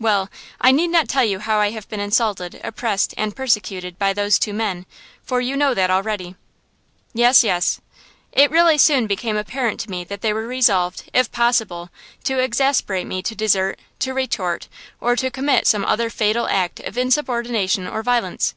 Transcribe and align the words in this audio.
"Well, 0.00 0.30
I 0.62 0.72
need 0.72 0.88
not 0.88 1.10
tell 1.10 1.26
you 1.26 1.40
how 1.40 1.58
I 1.58 1.68
have 1.72 1.86
been 1.90 2.00
insulted, 2.00 2.58
oppressed 2.64 3.12
and 3.18 3.36
persecuted 3.36 3.98
by 3.98 4.14
those 4.14 4.38
two 4.38 4.54
men, 4.54 4.86
for 5.22 5.42
you 5.42 5.58
know 5.58 5.74
that 5.74 5.90
already." 5.90 6.36
"Yes, 7.12 7.44
yes!" 7.44 7.82
"It 8.32 8.50
really 8.50 8.78
soon 8.78 9.06
became 9.06 9.36
apparent 9.36 9.78
to 9.80 9.90
me 9.90 10.02
that 10.04 10.22
they 10.22 10.32
were 10.32 10.46
resolved, 10.46 11.10
if 11.12 11.30
possible, 11.30 11.90
to 12.22 12.38
exasperate 12.38 13.06
me 13.06 13.20
to 13.24 13.34
desert, 13.34 13.78
to 13.98 14.14
retort, 14.14 14.68
or 15.02 15.16
to 15.16 15.30
commit 15.30 15.66
some 15.66 15.84
other 15.84 16.08
fatal 16.08 16.46
act 16.48 16.80
of 16.80 16.96
insubordination 16.96 17.86
or 17.86 18.02
violence. 18.02 18.54